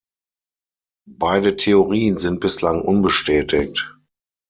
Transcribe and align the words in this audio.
Beide 1.07 1.55
Theorien 1.57 2.17
sind 2.17 2.39
bislang 2.39 2.81
unbestätigt. 2.81 3.87